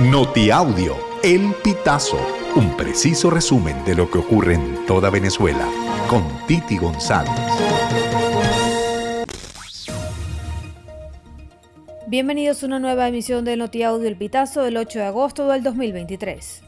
Notiaudio, 0.00 0.96
El 1.22 1.54
Pitazo, 1.62 2.18
un 2.56 2.76
preciso 2.76 3.30
resumen 3.30 3.84
de 3.84 3.94
lo 3.94 4.10
que 4.10 4.18
ocurre 4.18 4.54
en 4.54 4.84
toda 4.86 5.08
Venezuela, 5.08 5.68
con 6.08 6.24
Titi 6.48 6.76
González. 6.78 7.30
Bienvenidos 12.08 12.64
a 12.64 12.66
una 12.66 12.80
nueva 12.80 13.06
emisión 13.06 13.44
de 13.44 13.56
Notiaudio 13.56 14.08
El 14.08 14.16
Pitazo 14.16 14.62
del 14.62 14.78
8 14.78 14.98
de 14.98 15.04
agosto 15.04 15.46
del 15.46 15.62
2023. 15.62 16.63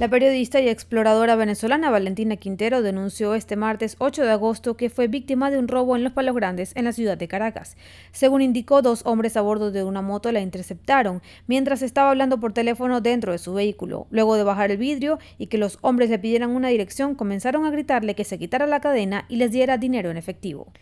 La 0.00 0.08
periodista 0.08 0.58
y 0.62 0.68
exploradora 0.70 1.36
venezolana 1.36 1.90
Valentina 1.90 2.36
Quintero 2.36 2.80
denunció 2.80 3.34
este 3.34 3.54
martes 3.54 3.96
8 3.98 4.22
de 4.22 4.30
agosto 4.30 4.74
que 4.74 4.88
fue 4.88 5.08
víctima 5.08 5.50
de 5.50 5.58
un 5.58 5.68
robo 5.68 5.94
en 5.94 6.04
Los 6.04 6.14
Palos 6.14 6.34
Grandes, 6.34 6.72
en 6.74 6.86
la 6.86 6.94
ciudad 6.94 7.18
de 7.18 7.28
Caracas. 7.28 7.76
Según 8.10 8.40
indicó, 8.40 8.80
dos 8.80 9.02
hombres 9.04 9.36
a 9.36 9.42
bordo 9.42 9.70
de 9.70 9.84
una 9.84 10.00
moto 10.00 10.32
la 10.32 10.40
interceptaron 10.40 11.20
mientras 11.46 11.82
estaba 11.82 12.08
hablando 12.08 12.40
por 12.40 12.54
teléfono 12.54 13.02
dentro 13.02 13.32
de 13.32 13.38
su 13.38 13.52
vehículo. 13.52 14.06
Luego 14.08 14.36
de 14.36 14.44
bajar 14.44 14.70
el 14.70 14.78
vidrio 14.78 15.18
y 15.36 15.48
que 15.48 15.58
los 15.58 15.76
hombres 15.82 16.08
le 16.08 16.18
pidieran 16.18 16.48
una 16.48 16.68
dirección, 16.68 17.14
comenzaron 17.14 17.66
a 17.66 17.70
gritarle 17.70 18.14
que 18.14 18.24
se 18.24 18.38
quitara 18.38 18.66
la 18.66 18.80
cadena 18.80 19.26
y 19.28 19.36
les 19.36 19.52
diera 19.52 19.76
dinero 19.76 20.10
en 20.10 20.16
efectivo. 20.16 20.72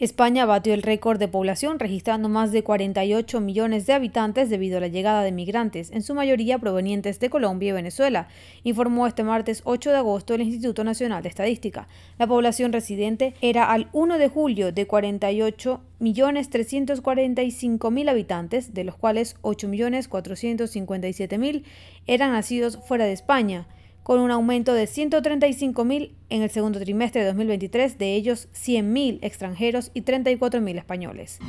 España 0.00 0.44
batió 0.44 0.74
el 0.74 0.82
récord 0.82 1.20
de 1.20 1.28
población 1.28 1.78
registrando 1.78 2.28
más 2.28 2.50
de 2.50 2.64
48 2.64 3.40
millones 3.40 3.86
de 3.86 3.92
habitantes 3.92 4.50
debido 4.50 4.78
a 4.78 4.80
la 4.80 4.88
llegada 4.88 5.22
de 5.22 5.30
migrantes, 5.30 5.92
en 5.92 6.02
su 6.02 6.14
mayoría 6.14 6.58
provenientes 6.58 7.20
de 7.20 7.30
Colombia 7.30 7.68
y 7.68 7.72
Venezuela, 7.72 8.26
informó 8.64 9.06
este 9.06 9.22
martes 9.22 9.62
8 9.62 9.92
de 9.92 9.96
agosto 9.98 10.34
el 10.34 10.42
Instituto 10.42 10.82
Nacional 10.82 11.22
de 11.22 11.28
Estadística. 11.28 11.86
La 12.18 12.26
población 12.26 12.72
residente 12.72 13.34
era 13.40 13.70
al 13.70 13.88
1 13.92 14.18
de 14.18 14.28
julio 14.28 14.72
de 14.72 14.84
48 14.84 15.80
millones 16.00 16.50
345 16.50 17.90
mil 17.92 18.08
habitantes, 18.08 18.74
de 18.74 18.82
los 18.82 18.96
cuales 18.96 19.36
8 19.42 19.68
millones 19.68 20.08
457 20.08 21.38
mil 21.38 21.64
eran 22.08 22.32
nacidos 22.32 22.80
fuera 22.84 23.04
de 23.04 23.12
España 23.12 23.68
con 24.04 24.20
un 24.20 24.30
aumento 24.30 24.74
de 24.74 24.84
135.000 24.84 26.12
en 26.28 26.42
el 26.42 26.50
segundo 26.50 26.78
trimestre 26.78 27.22
de 27.22 27.26
2023, 27.28 27.98
de 27.98 28.14
ellos 28.14 28.48
100.000 28.52 29.18
extranjeros 29.22 29.90
y 29.94 30.02
34.000 30.02 30.78
españoles. 30.78 31.40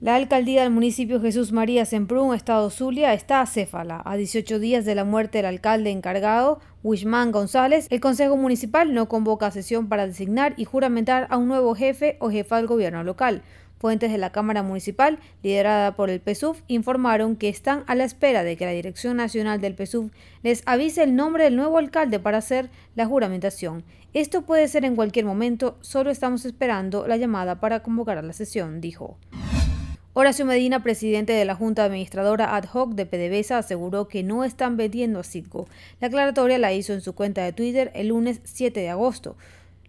La 0.00 0.16
alcaldía 0.16 0.62
del 0.62 0.70
municipio 0.70 1.20
Jesús 1.20 1.52
María 1.52 1.84
Semprún, 1.84 2.34
Estado 2.34 2.68
Zulia, 2.68 3.14
está 3.14 3.40
acéfala. 3.40 4.02
A 4.04 4.16
18 4.16 4.58
días 4.58 4.84
de 4.84 4.94
la 4.94 5.04
muerte 5.04 5.38
del 5.38 5.46
alcalde 5.46 5.90
encargado, 5.90 6.58
Wishman 6.82 7.32
González, 7.32 7.86
el 7.90 8.00
Consejo 8.00 8.36
Municipal 8.36 8.92
no 8.92 9.08
convoca 9.08 9.50
sesión 9.50 9.88
para 9.88 10.06
designar 10.06 10.54
y 10.56 10.64
juramentar 10.64 11.26
a 11.30 11.36
un 11.38 11.48
nuevo 11.48 11.74
jefe 11.74 12.16
o 12.18 12.30
jefa 12.30 12.56
del 12.56 12.66
gobierno 12.66 13.04
local. 13.04 13.42
Fuentes 13.78 14.10
de 14.10 14.18
la 14.18 14.32
Cámara 14.32 14.62
Municipal, 14.62 15.18
liderada 15.42 15.94
por 15.96 16.10
el 16.10 16.20
PSUV, 16.20 16.56
informaron 16.68 17.36
que 17.36 17.48
están 17.48 17.84
a 17.86 17.94
la 17.94 18.04
espera 18.04 18.42
de 18.42 18.56
que 18.56 18.64
la 18.64 18.72
Dirección 18.72 19.16
Nacional 19.16 19.60
del 19.60 19.76
PSUV 19.76 20.10
les 20.42 20.62
avise 20.66 21.02
el 21.02 21.16
nombre 21.16 21.44
del 21.44 21.56
nuevo 21.56 21.78
alcalde 21.78 22.18
para 22.18 22.38
hacer 22.38 22.70
la 22.94 23.06
juramentación. 23.06 23.84
Esto 24.14 24.42
puede 24.42 24.68
ser 24.68 24.84
en 24.84 24.96
cualquier 24.96 25.24
momento, 25.24 25.76
solo 25.80 26.10
estamos 26.10 26.44
esperando 26.44 27.06
la 27.06 27.16
llamada 27.16 27.60
para 27.60 27.82
convocar 27.82 28.16
a 28.16 28.22
la 28.22 28.32
sesión, 28.32 28.80
dijo. 28.80 29.18
Horacio 30.16 30.46
Medina, 30.46 30.80
presidente 30.80 31.32
de 31.32 31.44
la 31.44 31.56
Junta 31.56 31.84
Administradora 31.84 32.54
Ad 32.54 32.66
hoc 32.72 32.94
de 32.94 33.04
PDVSA, 33.04 33.58
aseguró 33.58 34.06
que 34.06 34.22
no 34.22 34.44
están 34.44 34.76
vendiendo 34.76 35.18
a 35.18 35.24
Citgo. 35.24 35.66
La 36.00 36.06
aclaratoria 36.06 36.56
la 36.56 36.72
hizo 36.72 36.92
en 36.92 37.00
su 37.00 37.16
cuenta 37.16 37.42
de 37.42 37.52
Twitter 37.52 37.90
el 37.96 38.08
lunes 38.08 38.40
7 38.44 38.78
de 38.78 38.90
agosto. 38.90 39.36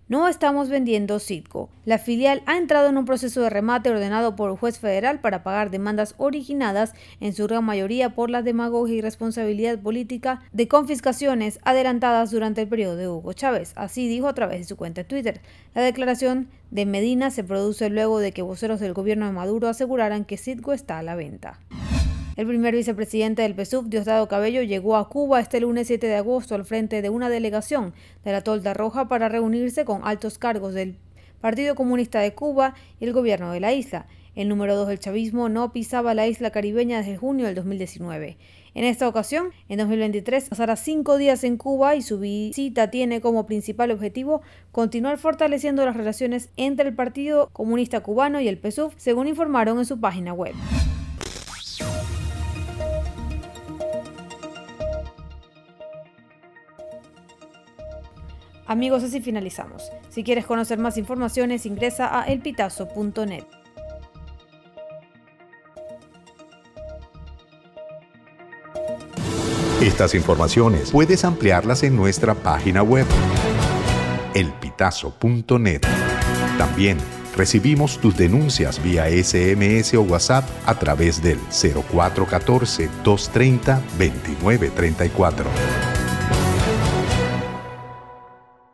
No 0.08 0.28
estamos 0.28 0.70
vendiendo 0.70 1.18
Citgo. 1.18 1.68
La 1.84 1.98
filial 1.98 2.44
ha 2.46 2.58
entrado 2.58 2.90
en 2.90 2.98
un 3.00 3.06
proceso 3.06 3.42
de 3.42 3.50
remate 3.50 3.90
ordenado 3.90 4.36
por 4.36 4.52
el 4.52 4.58
juez 4.58 4.78
federal 4.78 5.20
para 5.20 5.42
pagar 5.42 5.72
demandas 5.72 6.14
originadas 6.20 6.94
en 7.22 7.34
su 7.34 7.48
gran 7.48 7.66
mayoría 7.66 8.14
por 8.14 8.30
la 8.30 8.44
demagogia 8.44 8.98
y 8.98 9.02
responsabilidad 9.02 9.80
política 9.80 10.44
de 10.54 10.68
confiscaciones 10.68 11.60
adelantadas 11.64 12.30
durante 12.30 12.62
el 12.62 12.68
periodo 12.68 12.98
de 12.98 13.08
Hugo 13.08 13.34
Chávez. 13.34 13.74
Así 13.76 14.08
dijo 14.08 14.28
a 14.28 14.36
través 14.36 14.60
de 14.60 14.66
su 14.66 14.78
cuenta 14.78 15.02
de 15.02 15.06
Twitter. 15.06 15.42
La 15.74 15.82
declaración 15.82 16.50
de 16.70 16.86
Medina 16.86 17.32
se 17.32 17.44
produce 17.44 17.90
luego 17.90 18.20
de 18.20 18.32
que 18.32 18.44
voceros 18.44 18.80
del 18.80 18.94
gobierno 18.94 19.26
de 19.26 19.32
Maduro 19.32 19.70
aseguraran 19.70 20.24
que 20.24 20.38
Citgo 20.38 20.74
está 20.74 21.00
a 21.00 21.04
la 21.04 21.16
venta. 21.16 21.60
El 22.36 22.48
primer 22.48 22.76
vicepresidente 22.76 23.44
del 23.44 23.56
PSUV, 23.56 23.88
Diosdado 23.88 24.28
Cabello, 24.28 24.62
llegó 24.62 24.98
a 24.98 25.08
Cuba 25.08 25.40
este 25.40 25.62
lunes 25.62 25.88
7 25.88 26.06
de 26.06 26.16
agosto 26.16 26.54
al 26.54 26.66
frente 26.66 27.02
de 27.02 27.10
una 27.10 27.30
delegación 27.30 27.94
de 28.26 28.34
la 28.34 28.42
Tolda 28.42 28.74
Roja 28.74 29.08
para 29.08 29.30
reunirse 29.30 29.86
con 29.86 30.02
altos 30.04 30.38
cargos 30.38 30.74
del 30.74 30.98
Partido 31.40 31.76
Comunista 31.76 32.20
de 32.20 32.34
Cuba 32.34 32.76
y 33.00 33.06
el 33.06 33.14
gobierno 33.14 33.54
de 33.54 33.62
la 33.62 33.72
isla. 33.72 34.08
El 34.36 34.50
número 34.50 34.76
2 34.76 34.90
del 34.90 35.00
chavismo 35.00 35.48
no 35.48 35.72
pisaba 35.72 36.14
la 36.14 36.28
isla 36.28 36.50
caribeña 36.52 36.98
desde 36.98 37.16
junio 37.16 37.46
del 37.46 37.56
2019. 37.56 38.38
En 38.74 38.84
esta 38.84 39.08
ocasión, 39.08 39.52
en 39.70 39.78
2023, 39.78 40.50
pasará 40.50 40.76
cinco 40.76 41.16
días 41.16 41.46
en 41.46 41.56
Cuba 41.56 41.96
y 41.96 42.02
su 42.02 42.20
visita 42.20 42.92
tiene 42.92 43.22
como 43.22 43.46
principal 43.46 43.92
objetivo 43.92 44.42
continuar 44.74 45.20
fortaleciendo 45.20 45.86
las 45.86 45.96
relaciones 45.96 46.50
entre 46.58 46.90
el 46.90 46.96
Partido 46.96 47.50
Comunista 47.54 48.02
Cubano 48.02 48.42
y 48.42 48.50
el 48.50 48.60
PSUV, 48.60 48.92
según 48.98 49.28
informaron 49.28 49.80
en 49.80 49.86
su 49.86 50.02
página 50.02 50.34
web. 50.34 50.54
Amigos, 58.68 59.04
así 59.04 59.22
finalizamos. 59.22 59.92
Si 60.10 60.24
quieres 60.24 60.46
conocer 60.46 60.80
más 60.80 60.98
informaciones, 60.98 61.66
ingresa 61.66 62.20
a 62.20 62.26
elpitazo.net. 62.26 63.44
Estas 69.82 70.16
informaciones 70.16 70.90
puedes 70.92 71.24
ampliarlas 71.26 71.84
en 71.84 71.96
nuestra 71.96 72.34
página 72.34 72.82
web, 72.82 73.06
elpitazo.net. 74.34 75.82
También 76.58 76.98
recibimos 77.36 78.00
tus 78.00 78.18
denuncias 78.18 78.82
vía 78.82 79.06
SMS 79.08 79.94
o 79.94 80.02
WhatsApp 80.02 80.44
a 80.66 80.74
través 80.80 81.22
del 81.22 81.38
0414 81.52 82.90
230 83.04 83.76
2934. 84.00 85.85